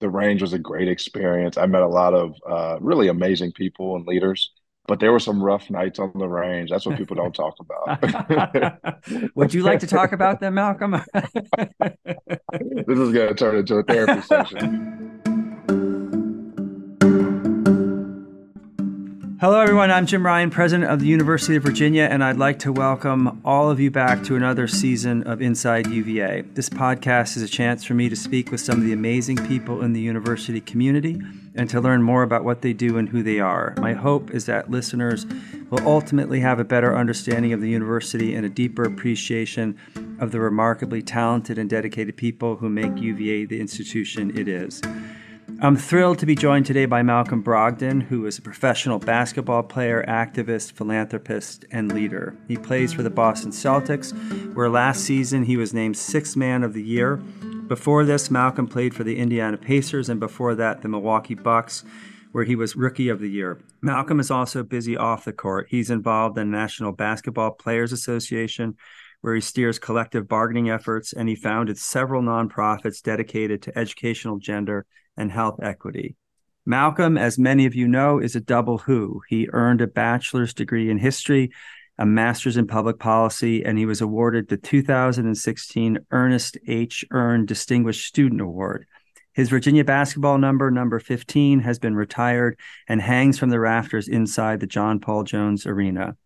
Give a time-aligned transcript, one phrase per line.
[0.00, 1.56] The range was a great experience.
[1.56, 4.52] I met a lot of uh, really amazing people and leaders,
[4.86, 6.70] but there were some rough nights on the range.
[6.70, 8.94] That's what people don't talk about.
[9.34, 10.92] Would you like to talk about them, Malcolm?
[11.12, 15.04] this is going to turn into a therapy session.
[19.40, 19.92] Hello, everyone.
[19.92, 23.70] I'm Jim Ryan, president of the University of Virginia, and I'd like to welcome all
[23.70, 26.42] of you back to another season of Inside UVA.
[26.54, 29.82] This podcast is a chance for me to speak with some of the amazing people
[29.82, 31.22] in the university community
[31.54, 33.76] and to learn more about what they do and who they are.
[33.78, 35.24] My hope is that listeners
[35.70, 39.78] will ultimately have a better understanding of the university and a deeper appreciation
[40.18, 44.82] of the remarkably talented and dedicated people who make UVA the institution it is.
[45.60, 50.04] I'm thrilled to be joined today by Malcolm Brogdon, who is a professional basketball player,
[50.06, 52.36] activist, philanthropist, and leader.
[52.46, 54.14] He plays for the Boston Celtics,
[54.54, 57.16] where last season he was named Sixth Man of the Year.
[57.16, 61.84] Before this, Malcolm played for the Indiana Pacers, and before that, the Milwaukee Bucks,
[62.30, 63.58] where he was Rookie of the Year.
[63.82, 65.66] Malcolm is also busy off the court.
[65.70, 68.76] He's involved in the National Basketball Players Association,
[69.22, 74.86] where he steers collective bargaining efforts, and he founded several nonprofits dedicated to educational gender
[75.18, 76.16] and health equity.
[76.64, 79.20] Malcolm, as many of you know, is a double Hoo.
[79.28, 81.50] He earned a bachelor's degree in history,
[81.98, 87.04] a master's in public policy, and he was awarded the 2016 Ernest H.
[87.12, 88.86] Ern Distinguished Student Award.
[89.32, 94.60] His Virginia basketball number, number 15, has been retired and hangs from the rafters inside
[94.60, 96.16] the John Paul Jones Arena.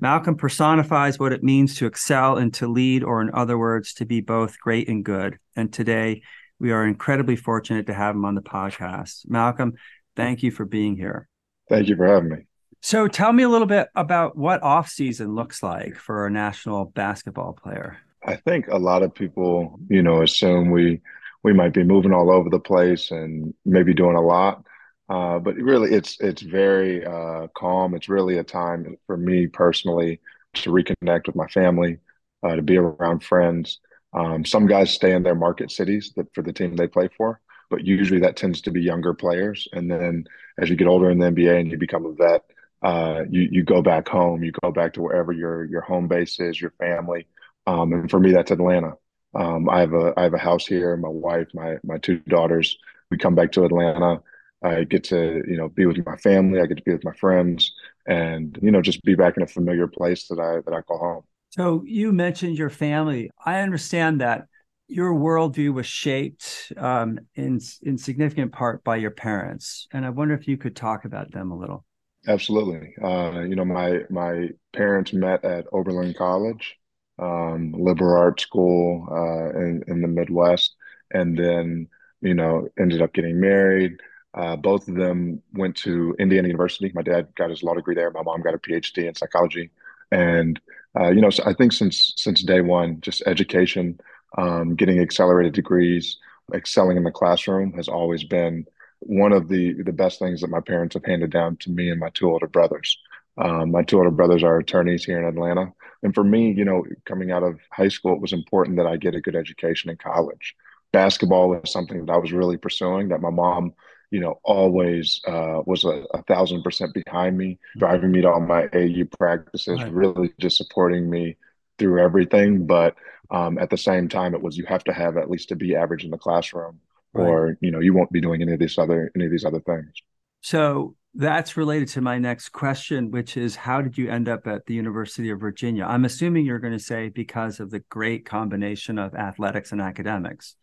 [0.00, 4.06] Malcolm personifies what it means to excel and to lead, or in other words, to
[4.06, 5.38] be both great and good.
[5.56, 6.22] And today,
[6.60, 9.28] we are incredibly fortunate to have him on the podcast.
[9.28, 9.74] Malcolm,
[10.16, 11.28] thank you for being here.
[11.68, 12.38] Thank you for having me.
[12.80, 16.86] So tell me a little bit about what off season looks like for a national
[16.86, 17.98] basketball player.
[18.24, 21.00] I think a lot of people, you know, assume we
[21.44, 24.64] we might be moving all over the place and maybe doing a lot.
[25.08, 27.94] Uh, but really, it's it's very uh, calm.
[27.94, 30.20] It's really a time for me personally
[30.54, 31.98] to reconnect with my family,
[32.42, 33.80] uh, to be around friends,
[34.12, 37.40] um, some guys stay in their market cities that, for the team they play for,
[37.70, 39.68] but usually that tends to be younger players.
[39.72, 40.24] And then
[40.58, 42.44] as you get older in the NBA and you become a vet,
[42.82, 44.42] uh, you you go back home.
[44.44, 47.26] You go back to wherever your your home base is, your family.
[47.66, 48.94] Um, and for me, that's Atlanta.
[49.34, 50.96] Um, I have a I have a house here.
[50.96, 52.78] My wife, my my two daughters.
[53.10, 54.22] We come back to Atlanta.
[54.62, 56.60] I get to you know be with my family.
[56.60, 57.72] I get to be with my friends,
[58.06, 60.98] and you know just be back in a familiar place that I that I call
[60.98, 61.22] home.
[61.58, 63.30] So you mentioned your family.
[63.44, 64.46] I understand that
[64.86, 70.34] your worldview was shaped um, in in significant part by your parents, and I wonder
[70.34, 71.84] if you could talk about them a little.
[72.28, 72.94] Absolutely.
[73.02, 76.76] Uh, you know, my my parents met at Oberlin College,
[77.18, 80.76] um, liberal arts school uh, in in the Midwest,
[81.12, 81.88] and then
[82.20, 83.96] you know ended up getting married.
[84.32, 86.92] Uh, both of them went to Indiana University.
[86.94, 88.12] My dad got his law degree there.
[88.12, 89.70] My mom got a PhD in psychology,
[90.12, 90.60] and
[90.98, 93.98] uh, you know, so I think since since day one, just education,
[94.36, 96.16] um, getting accelerated degrees,
[96.54, 98.66] excelling in the classroom has always been
[99.00, 102.00] one of the the best things that my parents have handed down to me and
[102.00, 102.98] my two older brothers.
[103.36, 105.72] Um, my two older brothers are attorneys here in Atlanta,
[106.02, 108.96] and for me, you know, coming out of high school, it was important that I
[108.96, 110.56] get a good education in college.
[110.92, 113.08] Basketball was something that I was really pursuing.
[113.08, 113.74] That my mom
[114.10, 118.40] you know, always uh, was a, a, thousand percent behind me, driving me to all
[118.40, 119.92] my AU practices, right.
[119.92, 121.36] really just supporting me
[121.78, 122.66] through everything.
[122.66, 122.94] But
[123.30, 125.76] um, at the same time, it was you have to have at least to be
[125.76, 126.80] average in the classroom,
[127.12, 127.26] right.
[127.26, 129.60] or you know, you won't be doing any of these other any of these other
[129.60, 129.92] things.
[130.40, 134.66] So that's related to my next question, which is how did you end up at
[134.66, 135.84] the University of Virginia?
[135.84, 140.54] I'm assuming you're going to say because of the great combination of athletics and academics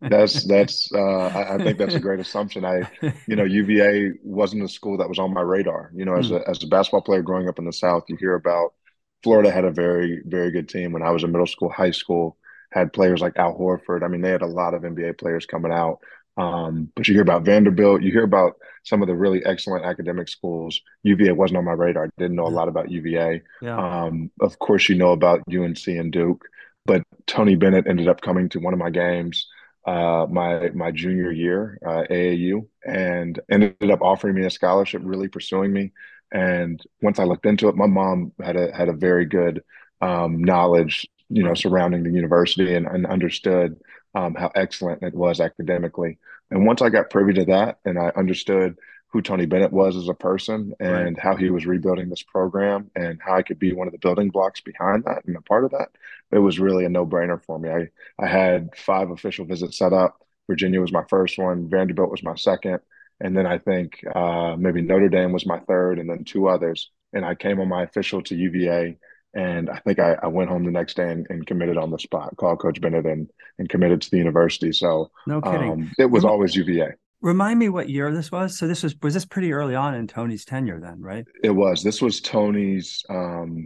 [0.00, 2.64] that's that's uh, I, I, think that's a great assumption.
[2.64, 2.88] I
[3.26, 5.90] you know UVA wasn't a school that was on my radar.
[5.94, 6.40] You know, as mm.
[6.40, 8.74] a as a basketball player growing up in the South, you hear about
[9.22, 12.36] Florida had a very very good team when I was in middle school, high school.
[12.72, 14.02] Had players like Al Horford.
[14.02, 16.00] I mean, they had a lot of NBA players coming out.
[16.36, 20.28] Um, but you hear about Vanderbilt, you hear about some of the really excellent academic
[20.28, 20.80] schools.
[21.02, 22.04] UVA wasn't on my radar.
[22.04, 23.42] I didn't know a lot about UVA.
[23.62, 23.76] Yeah.
[23.76, 26.44] Um, of course, you know about UNC and Duke,
[26.84, 29.46] but Tony Bennett ended up coming to one of my games
[29.86, 35.28] uh, my my junior year, uh, AAU, and ended up offering me a scholarship, really
[35.28, 35.92] pursuing me.
[36.32, 39.62] And once I looked into it, my mom had a had a very good
[40.00, 43.76] um, knowledge, you know, surrounding the university and, and understood
[44.14, 46.18] um, how excellent it was academically.
[46.50, 48.76] And once I got privy to that, and I understood
[49.08, 51.18] who Tony Bennett was as a person and right.
[51.18, 54.30] how he was rebuilding this program and how I could be one of the building
[54.30, 55.88] blocks behind that and a part of that,
[56.32, 57.70] it was really a no brainer for me.
[57.70, 57.88] I,
[58.18, 60.20] I had five official visits set up.
[60.48, 62.80] Virginia was my first one, Vanderbilt was my second,
[63.20, 66.90] and then I think uh, maybe Notre Dame was my third, and then two others.
[67.12, 68.98] And I came on my official to UVA,
[69.34, 71.98] and I think I, I went home the next day and, and, committed on the
[71.98, 74.72] spot, called Coach Bennett, and, and committed to the university.
[74.72, 76.92] So no kidding, um, it was always UVA.
[77.20, 78.58] Remind me what year this was.
[78.58, 81.24] So this was was this pretty early on in Tony's tenure, then, right?
[81.42, 81.82] It was.
[81.82, 83.64] This was Tony's um,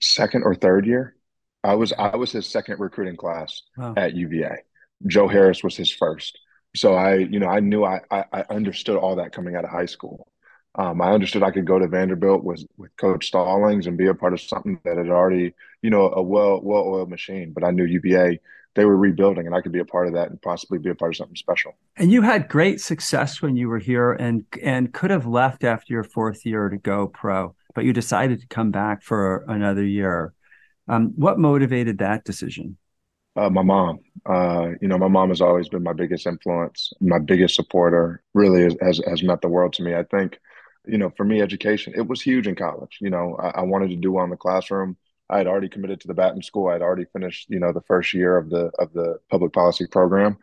[0.00, 1.16] second or third year.
[1.62, 3.94] I was I was his second recruiting class wow.
[3.96, 4.58] at UVA.
[5.06, 6.38] Joe Harris was his first.
[6.76, 9.70] So I, you know, I knew I, I, I understood all that coming out of
[9.70, 10.28] high school.
[10.76, 14.14] Um, I understood I could go to Vanderbilt with with Coach Stallings and be a
[14.14, 17.52] part of something that had already, you know, a well well oiled machine.
[17.52, 18.40] But I knew UVA
[18.74, 20.94] they were rebuilding, and I could be a part of that and possibly be a
[20.94, 21.76] part of something special.
[21.96, 25.92] And you had great success when you were here, and and could have left after
[25.92, 30.32] your fourth year to go pro, but you decided to come back for another year.
[30.88, 32.76] Um, what motivated that decision?
[33.36, 33.98] Uh, my mom.
[34.26, 38.22] Uh, you know, my mom has always been my biggest influence, my biggest supporter.
[38.32, 39.94] Really has, has, has meant the world to me.
[39.94, 40.38] I think,
[40.86, 42.98] you know, for me, education it was huge in college.
[43.00, 44.96] You know, I, I wanted to do well in the classroom.
[45.30, 46.68] I had already committed to the Batten School.
[46.68, 49.86] I had already finished, you know, the first year of the of the public policy
[49.86, 50.38] program.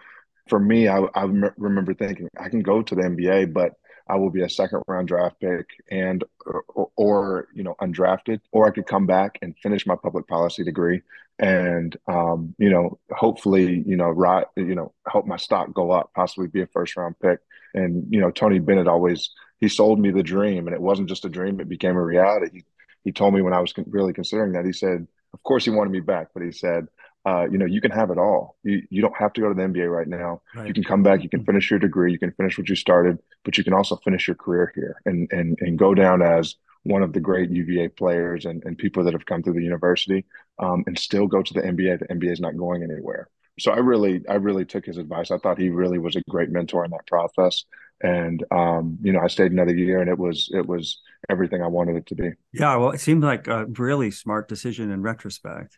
[0.50, 1.24] For me, I, I
[1.58, 3.74] remember thinking I can go to the NBA, but
[4.08, 8.68] I will be a second round draft pick and or, or, you know undrafted, or
[8.68, 11.02] I could come back and finish my public policy degree
[11.42, 16.12] and um, you know hopefully you know right you know help my stock go up,
[16.16, 17.40] possibly be a first round pick.
[17.74, 21.26] And you know Tony Bennett always he sold me the dream, and it wasn't just
[21.26, 22.50] a dream; it became a reality.
[22.54, 22.64] He,
[23.04, 25.92] he told me when I was really considering that, he said, of course he wanted
[25.92, 26.88] me back, but he said,
[27.26, 28.58] uh, you know, you can have it all.
[28.64, 30.42] You you don't have to go to the NBA right now.
[30.56, 30.68] Right.
[30.68, 31.22] You can come back.
[31.22, 32.12] You can finish your degree.
[32.12, 35.32] You can finish what you started, but you can also finish your career here and
[35.32, 39.14] and and go down as one of the great UVA players and, and people that
[39.14, 40.26] have come through the university,
[40.58, 42.00] um, and still go to the NBA.
[42.00, 43.30] The NBA is not going anywhere.
[43.60, 45.30] So I really I really took his advice.
[45.30, 47.66] I thought he really was a great mentor in that process.
[48.02, 51.68] And um, you know, I stayed another year, and it was it was everything I
[51.68, 52.32] wanted it to be.
[52.54, 55.78] Yeah, well, it seemed like a really smart decision in retrospect.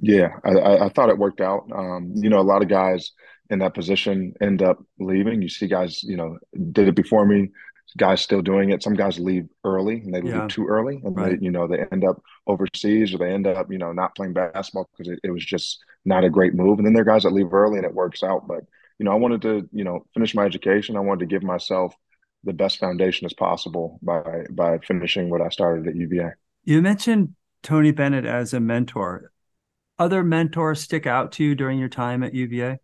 [0.00, 1.70] Yeah, I, I thought it worked out.
[1.74, 3.12] Um, you know, a lot of guys
[3.50, 5.42] in that position end up leaving.
[5.42, 6.38] You see guys, you know,
[6.72, 7.50] did it before me.
[7.96, 8.82] Guys still doing it.
[8.82, 10.40] Some guys leave early and they yeah.
[10.40, 11.38] leave too early, and right.
[11.38, 14.32] they, you know, they end up overseas or they end up, you know, not playing
[14.32, 16.78] basketball because it, it was just not a great move.
[16.78, 18.48] And then there are guys that leave early and it works out.
[18.48, 18.64] But
[18.98, 20.96] you know, I wanted to, you know, finish my education.
[20.96, 21.94] I wanted to give myself
[22.44, 26.32] the best foundation as possible by by finishing what I started at UVA.
[26.64, 29.32] You mentioned Tony Bennett as a mentor
[29.98, 32.78] other mentors stick out to you during your time at UVA?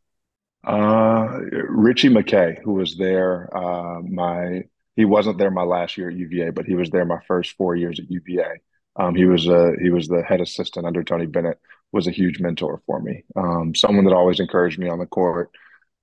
[0.64, 4.62] Uh, Ritchie McKay, who was there, uh, my
[4.96, 7.74] he wasn't there my last year at UVA, but he was there my first four
[7.74, 8.60] years at UVA.
[8.96, 11.58] Um, he was a he was the head assistant under Tony Bennett.
[11.92, 13.24] Was a huge mentor for me.
[13.34, 15.50] Um, someone that always encouraged me on the court.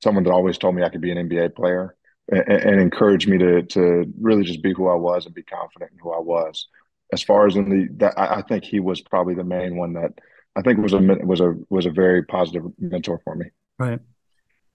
[0.03, 1.95] Someone that always told me I could be an NBA player
[2.29, 5.91] and, and encouraged me to to really just be who I was and be confident
[5.91, 6.67] in who I was.
[7.13, 10.11] As far as in the, that, I, think he was probably the main one that
[10.57, 13.45] I think was a was a was a very positive mentor for me.
[13.79, 13.99] Right.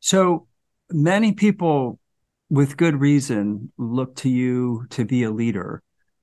[0.00, 0.46] So
[0.90, 1.98] many people,
[2.48, 5.82] with good reason, look to you to be a leader,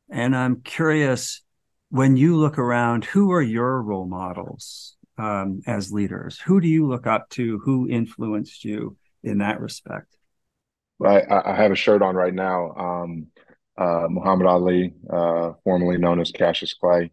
[0.09, 1.41] and I'm curious
[1.89, 6.39] when you look around, who are your role models um, as leaders?
[6.39, 7.59] Who do you look up to?
[7.59, 10.15] Who influenced you in that respect?
[11.07, 12.71] I, I have a shirt on right now.
[12.73, 13.27] Um,
[13.77, 17.11] uh, Muhammad Ali, uh, formerly known as Cassius Clay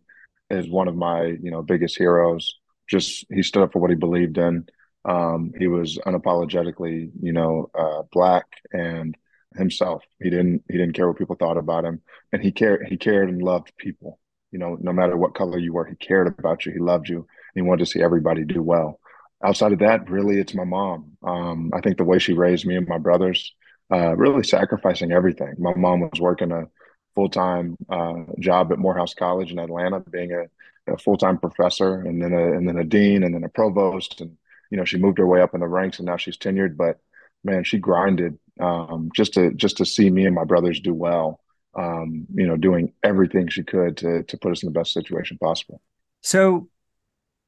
[0.50, 2.58] is one of my you know biggest heroes.
[2.88, 4.66] Just he stood up for what he believed in.
[5.04, 9.16] Um, he was unapologetically you know uh, black and
[9.54, 10.02] himself.
[10.20, 12.02] He didn't he didn't care what people thought about him,
[12.32, 14.18] and he cared he cared and loved people.
[14.52, 16.72] You know, no matter what color you were, he cared about you.
[16.72, 17.26] He loved you.
[17.54, 19.00] he wanted to see everybody do well.
[19.44, 21.16] Outside of that, really, it's my mom.
[21.22, 23.52] Um, I think the way she raised me and my brothers,
[23.92, 25.54] uh, really sacrificing everything.
[25.58, 26.68] My mom was working a
[27.14, 32.00] full time uh, job at Morehouse College in Atlanta, being a, a full time professor,
[32.00, 34.36] and then a and then a dean, and then a provost, and
[34.70, 36.76] you know she moved her way up in the ranks, and now she's tenured.
[36.76, 36.98] But
[37.44, 41.40] man, she grinded um, just to just to see me and my brothers do well.
[41.74, 45.38] Um, you know, doing everything she could to to put us in the best situation
[45.38, 45.80] possible.
[46.22, 46.68] So,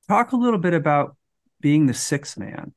[0.07, 1.17] talk a little bit about
[1.61, 2.75] being the sixth man.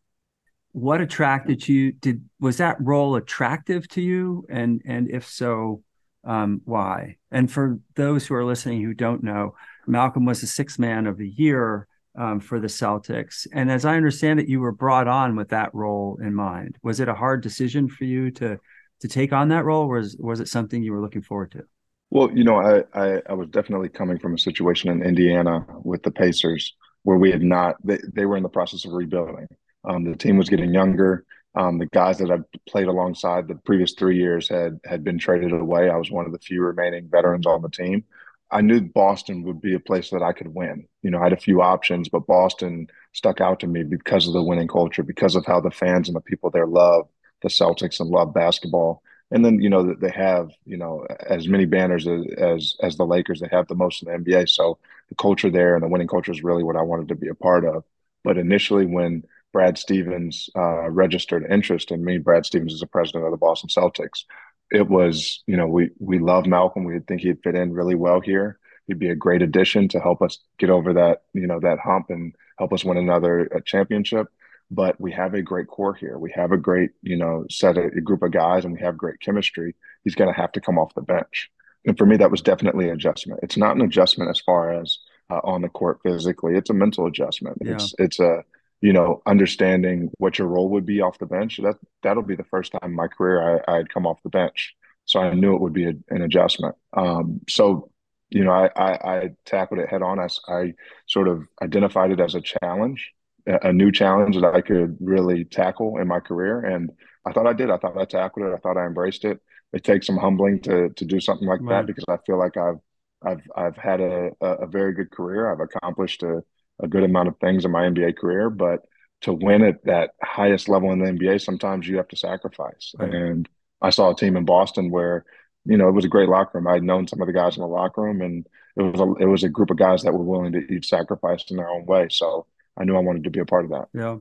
[0.73, 1.91] What attracted you?
[1.93, 4.45] Did was that role attractive to you?
[4.49, 5.83] And and if so,
[6.23, 7.17] um, why.
[7.31, 9.55] And for those who are listening who don't know,
[9.87, 11.87] Malcolm was the sixth man of the year
[12.17, 13.47] um, for the Celtics.
[13.53, 16.77] And as I understand it, you were brought on with that role in mind.
[16.83, 18.59] Was it a hard decision for you to
[19.01, 21.63] to take on that role, was was it something you were looking forward to?
[22.11, 26.03] Well, you know, I, I, I was definitely coming from a situation in Indiana with
[26.03, 29.47] the Pacers where we had not they, they were in the process of rebuilding.
[29.83, 31.25] Um, the team was getting younger.
[31.53, 35.51] Um, the guys that I've played alongside the previous three years had had been traded
[35.51, 35.89] away.
[35.89, 38.05] I was one of the few remaining veterans on the team.
[38.51, 40.85] I knew Boston would be a place that I could win.
[41.01, 44.33] You know, I had a few options, but Boston stuck out to me because of
[44.33, 47.07] the winning culture, because of how the fans and the people there love
[47.41, 49.01] the Celtics and love basketball.
[49.31, 53.05] And then, you know, they have, you know, as many banners as, as as the
[53.05, 53.39] Lakers.
[53.39, 54.49] They have the most in the NBA.
[54.49, 54.77] So
[55.09, 57.35] the culture there and the winning culture is really what I wanted to be a
[57.35, 57.83] part of.
[58.23, 63.25] But initially, when Brad Stevens uh, registered interest in me, Brad Stevens is the president
[63.25, 64.23] of the Boston Celtics.
[64.71, 66.85] It was, you know, we we love Malcolm.
[66.85, 68.57] We think he'd fit in really well here.
[68.87, 72.09] He'd be a great addition to help us get over that, you know, that hump
[72.09, 74.27] and help us win another championship
[74.71, 76.17] but we have a great core here.
[76.17, 78.97] We have a great, you know, set of, a group of guys and we have
[78.97, 79.75] great chemistry.
[80.03, 81.51] He's going to have to come off the bench.
[81.85, 83.41] And for me, that was definitely an adjustment.
[83.43, 84.97] It's not an adjustment as far as
[85.29, 86.55] uh, on the court physically.
[86.55, 87.57] It's a mental adjustment.
[87.61, 87.73] Yeah.
[87.73, 88.43] It's it's a
[88.81, 91.59] you know understanding what your role would be off the bench.
[91.63, 94.75] That that'll be the first time in my career I, I'd come off the bench.
[95.05, 96.75] So I knew it would be a, an adjustment.
[96.93, 97.91] Um, so
[98.29, 100.17] you know, I, I, I tackled it head on.
[100.17, 100.73] I, I
[101.05, 103.11] sort of identified it as a challenge
[103.45, 106.61] a new challenge that I could really tackle in my career.
[106.61, 106.91] And
[107.25, 107.69] I thought I did.
[107.69, 108.53] I thought I tackled it.
[108.53, 109.39] I thought I embraced it.
[109.73, 111.81] It takes some humbling to to do something like right.
[111.81, 112.79] that because I feel like I've
[113.23, 115.51] I've I've had a a very good career.
[115.51, 116.43] I've accomplished a,
[116.79, 118.85] a good amount of things in my NBA career, but
[119.21, 122.93] to win at that highest level in the NBA, sometimes you have to sacrifice.
[122.97, 123.13] Right.
[123.13, 123.49] And
[123.81, 125.25] I saw a team in Boston where,
[125.65, 126.67] you know, it was a great locker room.
[126.67, 129.27] I'd known some of the guys in the locker room, and it was a, it
[129.27, 132.07] was a group of guys that were willing to each sacrifice in their own way.
[132.09, 132.47] So
[132.77, 133.87] I knew I wanted to be a part of that.
[133.93, 134.17] Yeah.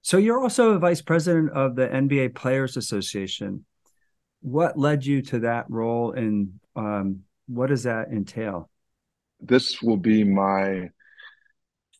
[0.00, 3.64] So you're also a vice president of the NBA Players Association.
[4.40, 8.70] What led you to that role, and um, what does that entail?
[9.40, 10.90] This will be my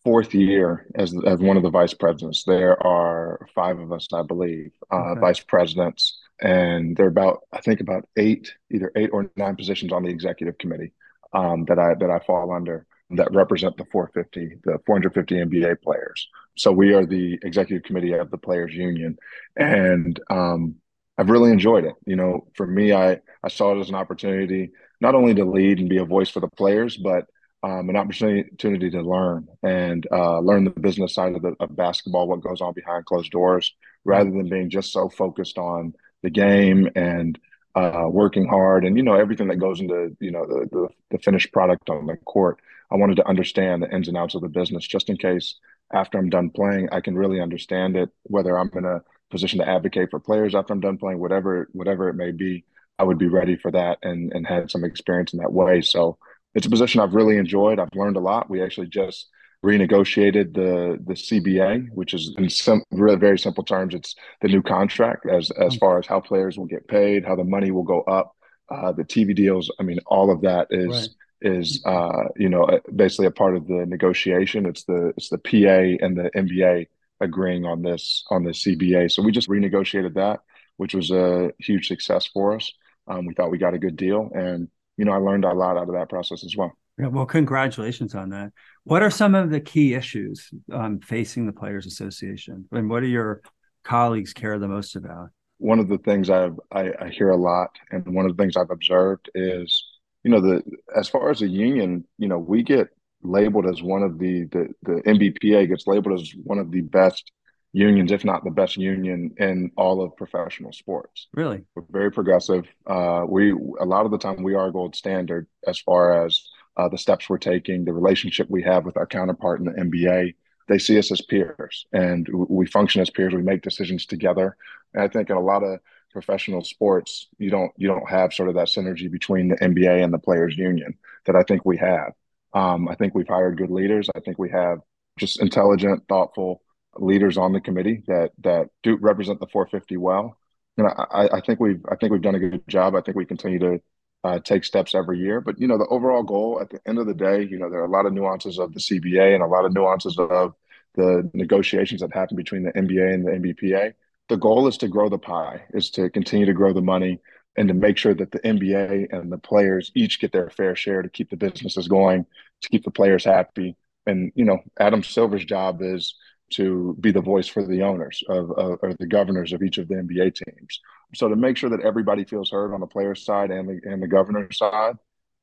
[0.04, 2.44] fourth year as as one of the vice presidents.
[2.44, 5.20] There are five of us, I believe, uh, okay.
[5.20, 9.92] vice presidents, and there are about I think about eight, either eight or nine positions
[9.92, 10.92] on the executive committee
[11.32, 16.28] um, that I that I fall under that represent the 450, the 450 NBA players.
[16.56, 19.18] So we are the executive committee of the Players Union,
[19.56, 20.76] and um,
[21.18, 21.94] I've really enjoyed it.
[22.06, 25.80] You know, for me, I I saw it as an opportunity not only to lead
[25.80, 27.26] and be a voice for the players, but
[27.62, 32.26] um, an opportunity to learn and uh, learn the business side of, the, of basketball,
[32.26, 33.72] what goes on behind closed doors,
[34.04, 37.38] rather than being just so focused on the game and
[37.74, 41.18] uh, working hard and you know everything that goes into you know the, the, the
[41.18, 42.58] finished product on the court.
[42.90, 45.56] I wanted to understand the ins and outs of the business just in case
[45.92, 49.68] after I'm done playing, I can really understand it, whether I'm in a position to
[49.68, 52.64] advocate for players after I'm done playing, whatever, whatever it may be,
[52.98, 55.82] I would be ready for that and, and had some experience in that way.
[55.82, 56.18] So
[56.54, 57.78] it's a position I've really enjoyed.
[57.78, 58.50] I've learned a lot.
[58.50, 59.28] We actually just
[59.64, 64.62] renegotiated the the CBA, which is in some really very simple terms, it's the new
[64.62, 68.02] contract as as far as how players will get paid, how the money will go
[68.02, 68.36] up,
[68.70, 69.70] uh, the TV deals.
[69.78, 71.08] I mean, all of that is right
[71.42, 74.66] is uh, you know basically a part of the negotiation.
[74.66, 76.86] It's the it's the PA and the NBA
[77.20, 79.10] agreeing on this on the CBA.
[79.10, 80.40] So we just renegotiated that,
[80.76, 82.72] which was a huge success for us.
[83.06, 84.68] Um, we thought we got a good deal, and
[85.02, 86.70] you know I learned a lot out of that process as well.
[86.96, 88.52] Yeah, well, congratulations on that.
[88.84, 93.08] What are some of the key issues um, facing the Players Association, and what do
[93.08, 93.42] your
[93.82, 95.30] colleagues care the most about?
[95.58, 98.56] One of the things I've, I, I hear a lot, and one of the things
[98.56, 99.84] I've observed is
[100.22, 100.62] you know the
[100.94, 102.86] as far as a union you know we get
[103.24, 107.32] labeled as one of the the the NBPA gets labeled as one of the best
[107.72, 111.28] unions, if not the best union in all of professional sports.
[111.32, 112.66] Really, we're very progressive.
[112.86, 116.88] Uh, we a lot of the time we are gold standard as far as uh,
[116.88, 120.34] the steps we're taking, the relationship we have with our counterpart in the NBA.
[120.68, 123.34] They see us as peers, and we function as peers.
[123.34, 124.56] We make decisions together.
[124.94, 125.80] And I think in a lot of
[126.12, 130.12] professional sports, you don't you don't have sort of that synergy between the NBA and
[130.12, 130.94] the players union
[131.26, 132.12] that I think we have.
[132.54, 134.10] Um, I think we've hired good leaders.
[134.14, 134.80] I think we have
[135.18, 136.62] just intelligent, thoughtful
[136.96, 140.36] leaders on the committee that that do represent the 450 well.
[140.76, 142.94] And I, I think we've I think we've done a good job.
[142.94, 143.80] I think we continue to
[144.24, 145.40] uh, take steps every year.
[145.40, 147.80] But you know, the overall goal at the end of the day, you know, there
[147.80, 150.54] are a lot of nuances of the CBA and a lot of nuances of
[150.94, 153.94] the negotiations that happen between the NBA and the NBPA
[154.32, 157.20] the goal is to grow the pie, is to continue to grow the money
[157.56, 161.02] and to make sure that the NBA and the players each get their fair share
[161.02, 162.24] to keep the businesses going,
[162.62, 163.76] to keep the players happy.
[164.06, 166.14] And, you know, Adam Silver's job is
[166.54, 169.88] to be the voice for the owners of, of or the governors of each of
[169.88, 170.80] the NBA teams.
[171.14, 174.02] So to make sure that everybody feels heard on the players' side and the and
[174.02, 174.96] the governor's side,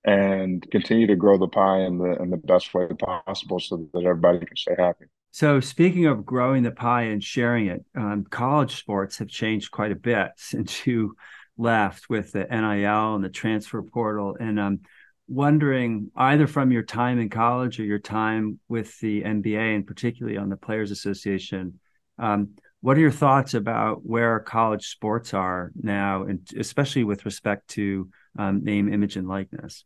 [0.05, 4.03] and continue to grow the pie in the in the best way possible so that
[4.03, 5.05] everybody can stay happy.
[5.31, 9.91] So, speaking of growing the pie and sharing it, um, college sports have changed quite
[9.91, 11.15] a bit since you
[11.57, 14.37] left with the NIL and the transfer portal.
[14.39, 14.81] And I'm
[15.29, 20.37] wondering, either from your time in college or your time with the NBA, and particularly
[20.37, 21.79] on the Players Association,
[22.17, 27.67] um, what are your thoughts about where college sports are now, and especially with respect
[27.69, 29.83] to um, name, image, and likeness?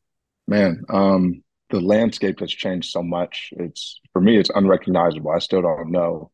[0.48, 3.50] Man, um, the landscape has changed so much.
[3.58, 5.32] It's for me, it's unrecognizable.
[5.32, 6.32] I still don't know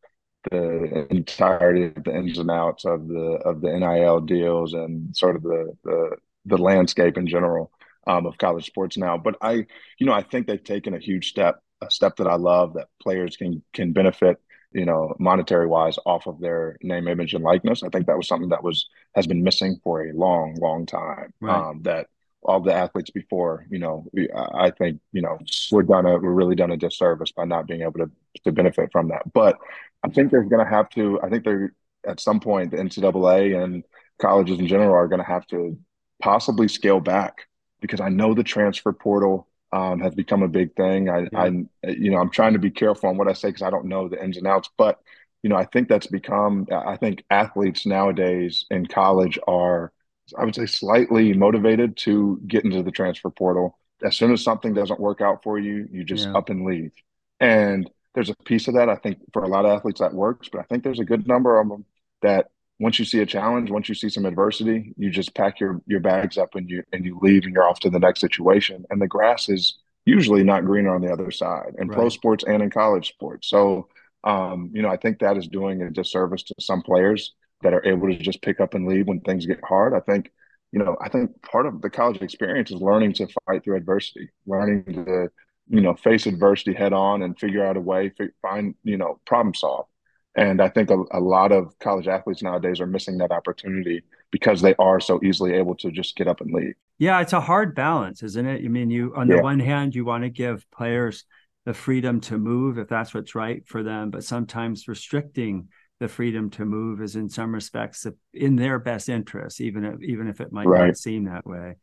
[0.52, 5.36] the entirety of the ins and outs of the of the NIL deals and sort
[5.36, 7.72] of the the, the landscape in general
[8.08, 9.18] um, of college sports now.
[9.18, 9.66] But I,
[9.98, 12.88] you know, I think they've taken a huge step, a step that I love that
[13.02, 14.38] players can can benefit,
[14.72, 17.84] you know, monetary wise off of their name, image, and likeness.
[17.84, 21.34] I think that was something that was has been missing for a long, long time.
[21.40, 21.56] Right.
[21.56, 22.08] Um, that
[22.42, 24.06] all the athletes before, you know,
[24.54, 25.38] I think, you know,
[25.72, 28.10] we're done a, we're really done a disservice by not being able to,
[28.46, 29.24] to benefit from that.
[29.34, 29.58] But
[30.06, 31.74] I think they're going to have to, I think they're
[32.08, 33.84] at some point, the NCAA and
[34.22, 35.78] colleges in general are going to have to
[36.22, 37.48] possibly scale back
[37.82, 41.10] because I know the transfer portal um, has become a big thing.
[41.10, 41.40] I, yeah.
[41.40, 43.86] I, you know, I'm trying to be careful on what I say because I don't
[43.86, 45.00] know the ins and outs, but
[45.44, 46.68] you know, I think that's become.
[46.72, 49.94] I think athletes nowadays in college are
[50.38, 53.78] I would say slightly motivated to get into the transfer portal.
[54.04, 56.34] As soon as something doesn't work out for you, you just yeah.
[56.34, 56.92] up and leave.
[57.40, 60.50] And there's a piece of that I think for a lot of athletes that works,
[60.50, 61.86] but I think there's a good number of them
[62.22, 65.82] that once you see a challenge, once you see some adversity, you just pack your
[65.86, 68.86] your bags up and you and you leave and you're off to the next situation.
[68.90, 71.96] And the grass is usually not greener on the other side in right.
[71.96, 73.50] pro sports and in college sports.
[73.50, 73.88] So
[74.24, 77.86] um, you know, I think that is doing a disservice to some players that are
[77.86, 79.94] able to just pick up and leave when things get hard.
[79.94, 80.32] I think,
[80.72, 84.30] you know, I think part of the college experience is learning to fight through adversity,
[84.46, 85.30] learning to,
[85.70, 89.54] you know, face adversity head on and figure out a way, find, you know, problem
[89.54, 89.88] solve.
[90.36, 94.62] And I think a, a lot of college athletes nowadays are missing that opportunity because
[94.62, 96.76] they are so easily able to just get up and leave.
[97.00, 98.64] Yeah, it's a hard balance, isn't it?
[98.64, 99.42] I mean, you on the yeah.
[99.42, 101.26] one hand, you want to give players
[101.66, 106.50] the freedom to move if that's what's right for them, but sometimes restricting the freedom
[106.50, 110.52] to move is in some respects in their best interest, even if, even if it
[110.52, 110.88] might right.
[110.88, 111.76] not seem that way.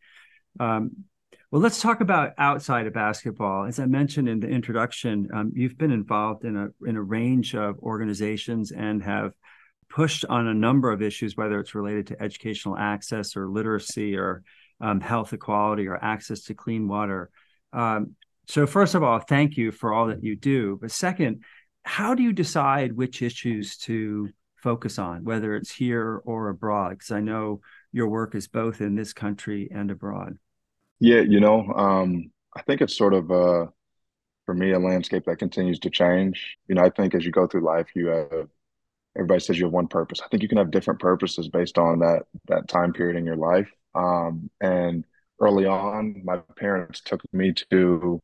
[0.58, 1.04] Um,
[1.56, 3.64] well, let's talk about outside of basketball.
[3.64, 7.54] As I mentioned in the introduction, um, you've been involved in a in a range
[7.54, 9.32] of organizations and have
[9.88, 14.42] pushed on a number of issues, whether it's related to educational access or literacy or
[14.82, 17.30] um, health equality or access to clean water.
[17.72, 18.16] Um,
[18.46, 20.76] so, first of all, thank you for all that you do.
[20.78, 21.42] But second,
[21.84, 26.90] how do you decide which issues to focus on, whether it's here or abroad?
[26.98, 30.36] Because I know your work is both in this country and abroad.
[31.00, 33.66] Yeah, you know, um, I think it's sort of uh,
[34.46, 36.58] for me a landscape that continues to change.
[36.68, 38.48] You know, I think as you go through life, you have
[39.16, 40.20] everybody says you have one purpose.
[40.24, 43.36] I think you can have different purposes based on that that time period in your
[43.36, 43.70] life.
[43.94, 45.04] Um, and
[45.40, 48.20] early on, my parents took me to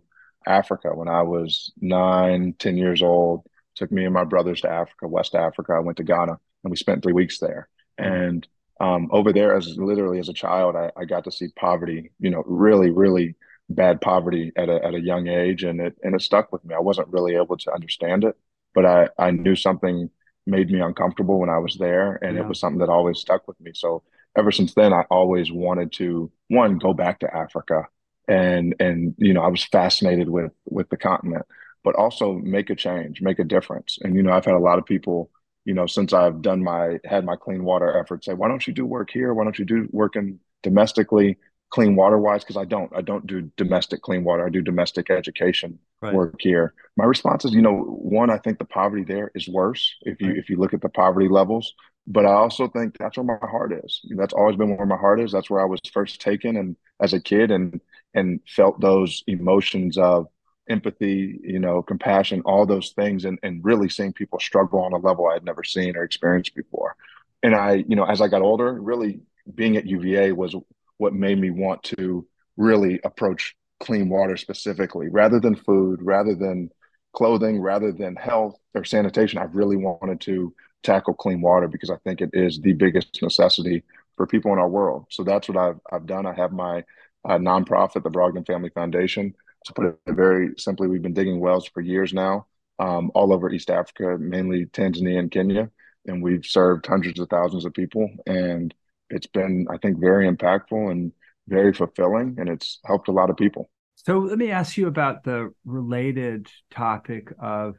[0.47, 5.09] Africa when I was nine, ten years old took me and my brothers to Africa,
[5.09, 5.73] West Africa.
[5.73, 7.69] I went to Ghana and we spent three weeks there.
[7.99, 8.47] And
[8.81, 12.31] um, over there, as literally as a child, I, I, got to see poverty, you
[12.31, 13.37] know, really, really
[13.69, 15.63] bad poverty at a, at a young age.
[15.63, 16.75] And it, and it stuck with me.
[16.75, 18.37] I wasn't really able to understand it,
[18.75, 20.11] but I, I knew something
[20.47, 22.17] made me uncomfortable when I was there.
[22.23, 22.43] And yeah.
[22.43, 23.73] it was something that always stuck with me.
[23.75, 24.03] So
[24.37, 27.87] ever since then, I always wanted to, one, go back to Africa.
[28.27, 31.47] And, and, you know, I was fascinated with, with the continent
[31.85, 33.99] but also make a change, make a difference.
[34.03, 35.31] And you know, I've had a lot of people,
[35.65, 38.73] you know, since I've done my had my clean water efforts, say, why don't you
[38.73, 39.33] do work here?
[39.35, 41.39] Why don't you do work in domestically
[41.71, 42.43] clean water wise?
[42.43, 44.47] Because I don't, I don't do domestic clean water.
[44.47, 46.15] I do domestic education right.
[46.15, 46.75] work here.
[46.97, 50.29] My response is, you know, one, I think the poverty there is worse if you
[50.29, 50.37] right.
[50.37, 51.75] if you look at the poverty levels.
[52.07, 54.01] But I also think that's where my heart is.
[54.17, 55.31] That's always been where my heart is.
[55.31, 57.81] That's where I was first taken and as a kid and
[58.15, 60.27] and felt those emotions of
[60.69, 64.99] empathy, you know, compassion, all those things, and, and really seeing people struggle on a
[64.99, 66.97] level I had never seen or experienced before.
[67.43, 69.21] And I, you know, as I got older, really
[69.55, 70.55] being at UVA was
[70.99, 76.71] what made me want to really approach clean water specifically rather than food, rather than
[77.13, 79.39] clothing, rather than health or sanitation.
[79.39, 83.83] I really wanted to tackle clean water because I think it is the biggest necessity
[84.17, 85.07] for people in our world.
[85.11, 86.27] So that's what I've, I've done.
[86.27, 86.85] I have my
[87.25, 91.69] uh, nonprofit, the Brogdon Family Foundation, to put it very simply, we've been digging wells
[91.69, 92.47] for years now,
[92.79, 95.71] um, all over East Africa, mainly Tanzania and Kenya,
[96.07, 98.11] and we've served hundreds of thousands of people.
[98.27, 98.75] And
[99.11, 101.13] it's been, I think, very impactful and
[101.49, 103.71] very fulfilling, and it's helped a lot of people.
[103.97, 107.77] So let me ask you about the related topic of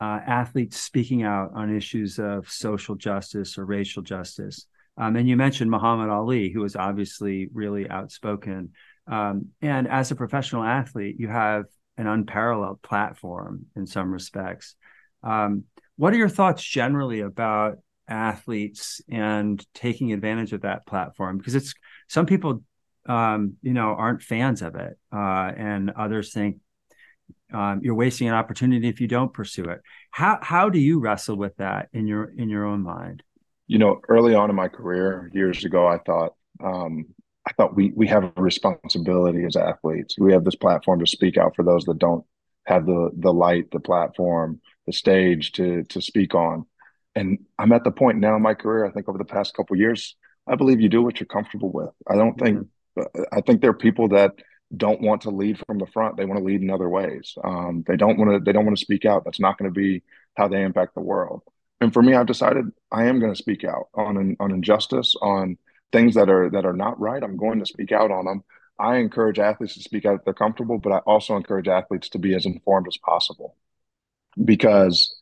[0.00, 4.66] uh, athletes speaking out on issues of social justice or racial justice.
[4.96, 8.70] Um, and you mentioned Muhammad Ali, who was obviously really outspoken.
[9.10, 11.64] Um, and as a professional athlete, you have
[11.98, 14.76] an unparalleled platform in some respects.
[15.22, 15.64] Um,
[15.96, 21.38] what are your thoughts generally about athletes and taking advantage of that platform?
[21.38, 21.74] Because it's
[22.08, 22.62] some people,
[23.06, 26.58] um, you know, aren't fans of it, uh, and others think
[27.52, 29.80] um, you're wasting an opportunity if you don't pursue it.
[30.10, 33.22] How how do you wrestle with that in your in your own mind?
[33.66, 37.06] You know, early on in my career, years ago, I thought um,
[37.46, 40.16] I thought we we have a responsibility as athletes.
[40.18, 42.24] We have this platform to speak out for those that don't
[42.66, 46.66] have the the light, the platform, the stage to to speak on.
[47.14, 48.84] And I'm at the point now in my career.
[48.84, 51.90] I think over the past couple years, I believe you do what you're comfortable with.
[52.08, 52.58] I don't think.
[52.58, 53.22] Mm-hmm.
[53.32, 54.32] I think there are people that
[54.76, 56.16] don't want to lead from the front.
[56.16, 57.34] They want to lead in other ways.
[57.42, 58.40] Um, they don't want to.
[58.40, 59.24] They don't want to speak out.
[59.24, 60.02] That's not going to be
[60.36, 61.42] how they impact the world.
[61.80, 65.56] And for me, I've decided I am going to speak out on on injustice, on
[65.92, 67.22] things that are that are not right.
[67.22, 68.44] I'm going to speak out on them.
[68.78, 72.18] I encourage athletes to speak out if they're comfortable, but I also encourage athletes to
[72.18, 73.56] be as informed as possible,
[74.42, 75.16] because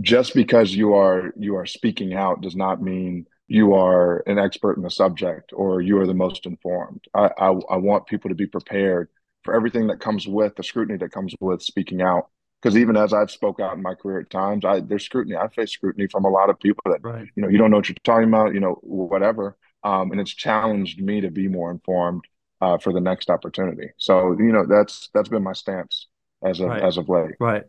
[0.00, 4.76] just because you are you are speaking out does not mean you are an expert
[4.76, 7.04] in the subject or you are the most informed.
[7.14, 9.08] I, I, I want people to be prepared
[9.44, 12.28] for everything that comes with the scrutiny that comes with speaking out.
[12.60, 15.36] Because even as I've spoke out in my career at times, I there's scrutiny.
[15.36, 17.28] I face scrutiny from a lot of people that right.
[17.36, 20.34] you know you don't know what you're talking about, you know whatever, um, and it's
[20.34, 22.24] challenged me to be more informed
[22.60, 23.88] uh, for the next opportunity.
[23.98, 26.08] So you know that's that's been my stance
[26.44, 26.82] as of right.
[26.82, 27.36] as of late.
[27.38, 27.62] Right.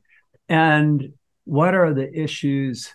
[0.50, 2.94] And what are the issues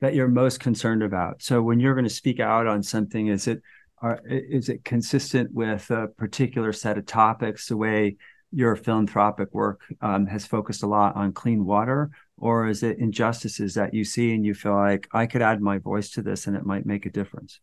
[0.00, 1.42] that you're most concerned about?
[1.42, 3.62] So when you're going to speak out on something, is it
[4.02, 7.68] are, is it consistent with a particular set of topics?
[7.68, 8.16] The way
[8.52, 13.72] your philanthropic work um, has focused a lot on clean water, or is it injustices
[13.74, 16.54] that you see and you feel like I could add my voice to this and
[16.56, 17.60] it might make a difference?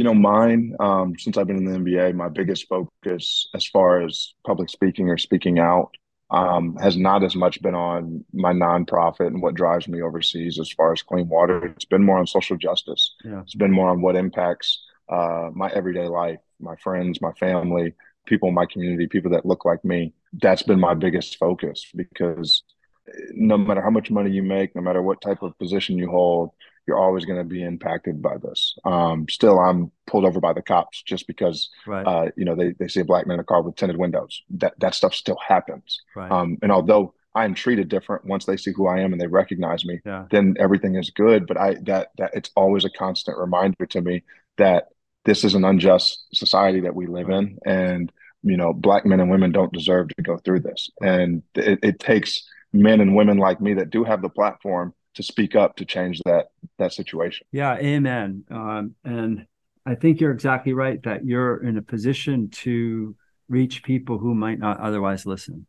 [0.00, 4.00] You know, mine, um, since I've been in the NBA, my biggest focus as far
[4.00, 5.90] as public speaking or speaking out
[6.30, 10.70] um, has not as much been on my nonprofit and what drives me overseas as
[10.70, 11.66] far as clean water.
[11.66, 13.14] It's been more on social justice.
[13.22, 13.42] Yeah.
[13.42, 17.92] It's been more on what impacts uh, my everyday life, my friends, my family,
[18.24, 20.14] people in my community, people that look like me.
[20.32, 22.62] That's been my biggest focus because
[23.32, 26.52] no matter how much money you make, no matter what type of position you hold,
[26.90, 28.76] you're always going to be impacted by this.
[28.84, 32.04] Um, still, I'm pulled over by the cops just because, right.
[32.04, 34.42] uh, you know, they, they see a black man in a car with tinted windows.
[34.50, 36.00] That that stuff still happens.
[36.16, 36.30] Right.
[36.30, 39.28] Um, and although I am treated different once they see who I am and they
[39.28, 40.26] recognize me, yeah.
[40.32, 41.46] then everything is good.
[41.46, 44.24] But I that that it's always a constant reminder to me
[44.58, 44.88] that
[45.24, 47.38] this is an unjust society that we live right.
[47.38, 50.90] in, and you know, black men and women don't deserve to go through this.
[51.00, 55.26] And it, it takes men and women like me that do have the platform to
[55.26, 57.46] speak up to change that that situation.
[57.52, 58.44] Yeah, amen.
[58.50, 59.46] Um, and
[59.86, 63.14] I think you're exactly right that you're in a position to
[63.48, 65.66] reach people who might not otherwise listen.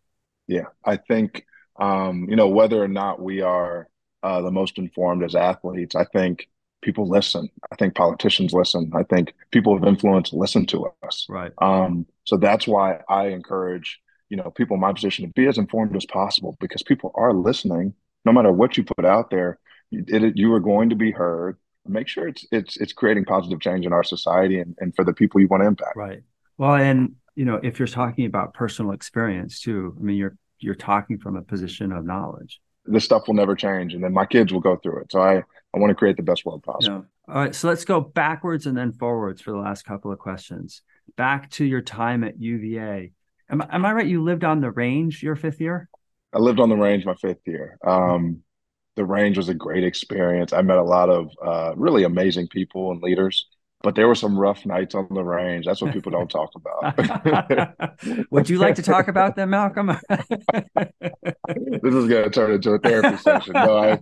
[0.47, 1.45] Yeah, I think
[1.79, 3.87] um, you know whether or not we are
[4.23, 5.95] uh, the most informed as athletes.
[5.95, 6.47] I think
[6.81, 7.49] people listen.
[7.71, 8.91] I think politicians listen.
[8.95, 11.25] I think people of influence listen to us.
[11.29, 11.51] Right.
[11.61, 15.57] Um, so that's why I encourage you know people in my position to be as
[15.57, 17.93] informed as possible because people are listening
[18.25, 19.59] no matter what you put out there
[19.91, 21.57] it, you are going to be heard.
[21.87, 25.13] Make sure it's it's it's creating positive change in our society and, and for the
[25.13, 25.95] people you want to impact.
[25.95, 26.21] Right.
[26.57, 30.75] Well and you know if you're talking about personal experience too i mean you're you're
[30.75, 32.61] talking from a position of knowledge.
[32.85, 35.11] This stuff will never change and then my kids will go through it.
[35.11, 37.05] So i i want to create the best world possible.
[37.27, 37.55] All right.
[37.55, 40.83] So let's go backwards and then forwards for the last couple of questions.
[41.17, 43.07] Back to your time at uva
[43.49, 44.07] Am, am I right?
[44.07, 45.89] You lived on the range your fifth year?
[46.33, 47.77] I lived on the range my fifth year.
[47.85, 48.43] Um,
[48.95, 50.53] the range was a great experience.
[50.53, 53.47] I met a lot of uh, really amazing people and leaders,
[53.81, 55.65] but there were some rough nights on the range.
[55.65, 57.97] That's what people don't talk about.
[58.31, 59.87] Would you like to talk about them, Malcolm?
[60.09, 63.53] this is going to turn into a therapy session.
[63.53, 63.99] No, I,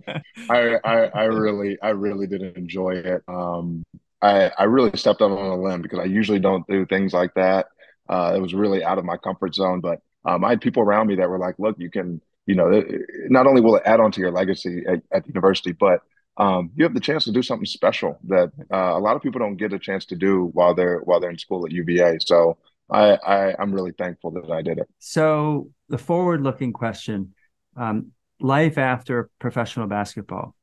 [0.48, 3.22] I, I, I really, I really did enjoy it.
[3.28, 3.84] Um,
[4.22, 7.34] I, I really stepped up on a limb because I usually don't do things like
[7.34, 7.66] that.
[8.08, 11.06] Uh, it was really out of my comfort zone, but um, I had people around
[11.06, 12.82] me that were like, "Look, you can, you know,
[13.28, 16.02] not only will it add on to your legacy at, at the university, but
[16.36, 19.38] um, you have the chance to do something special that uh, a lot of people
[19.38, 22.18] don't get a chance to do while they're while they're in school at UVA.
[22.20, 22.58] So
[22.90, 24.88] I, I I'm really thankful that I did it.
[24.98, 27.34] So the forward-looking question:
[27.76, 30.54] um, life after professional basketball.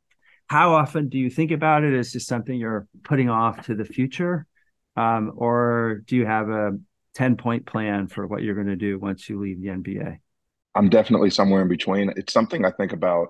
[0.47, 1.93] How often do you think about it?
[1.93, 4.45] Is this something you're putting off to the future,
[4.95, 6.71] um, or do you have a
[7.17, 10.19] 10 point plan for what you're going to do once you leave the NBA?
[10.75, 12.13] I'm definitely somewhere in between.
[12.15, 13.29] It's something I think about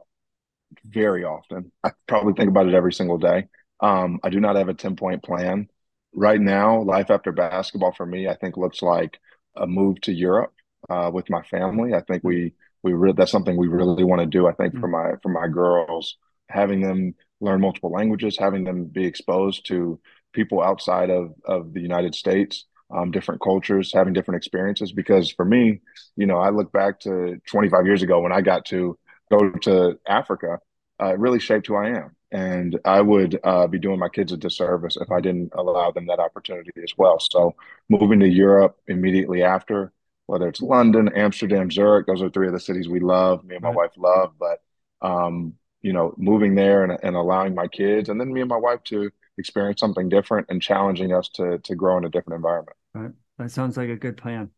[0.83, 1.71] very often.
[1.85, 3.47] I probably think about it every single day.
[3.79, 5.69] Um, I do not have a 10 point plan.
[6.13, 9.19] Right now, life after basketball for me, I think looks like
[9.55, 10.53] a move to Europe
[10.89, 11.93] uh, with my family.
[11.93, 14.47] I think we we re- that's something we really want to do.
[14.47, 14.81] I think mm-hmm.
[14.81, 16.17] for my for my girls,
[16.49, 19.99] having them learn multiple languages, having them be exposed to
[20.33, 24.91] people outside of of the United States, um, different cultures, having different experiences.
[24.91, 25.81] Because for me,
[26.15, 28.97] you know, I look back to 25 years ago when I got to
[29.31, 30.59] go to Africa.
[31.01, 32.15] Uh, it really shaped who I am.
[32.31, 36.07] And I would uh, be doing my kids a disservice if I didn't allow them
[36.07, 37.19] that opportunity as well.
[37.19, 37.55] So
[37.87, 39.93] moving to Europe immediately after,
[40.25, 43.63] whether it's London, Amsterdam, Zurich, those are three of the cities we love, me and
[43.63, 43.77] my right.
[43.77, 44.33] wife love.
[44.37, 44.61] But,
[45.01, 48.57] um, you know, moving there and, and allowing my kids and then me and my
[48.57, 52.77] wife to experience something different and challenging us to, to grow in a different environment.
[52.93, 53.11] Right.
[53.37, 54.49] That sounds like a good plan.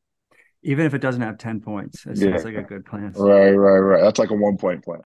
[0.64, 2.38] Even if it doesn't have 10 points, it sounds yeah.
[2.38, 3.14] like a good plan.
[3.16, 4.02] Right, right, right.
[4.02, 5.02] That's like a one point plan.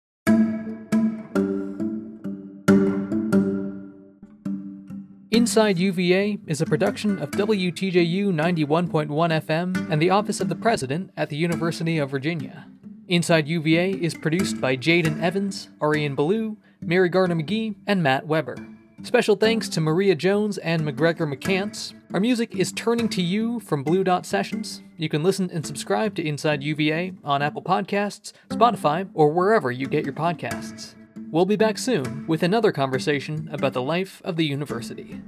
[5.31, 11.11] Inside UVA is a production of WTJU 91.1 FM and the Office of the President
[11.17, 12.67] at the University of Virginia.
[13.09, 18.57] Inside UVA is produced by Jaden Evans, Ariane Ballou, Mary Gardner McGee, and Matt Weber.
[19.05, 21.93] Special thanks to Maria Jones and McGregor McCants.
[22.15, 24.81] Our music is Turning to You from Blue Dot Sessions.
[24.97, 29.89] You can listen and subscribe to Inside UVA on Apple Podcasts, Spotify, or wherever you
[29.89, 30.95] get your podcasts.
[31.33, 35.21] We'll be back soon with another conversation about the life of the university.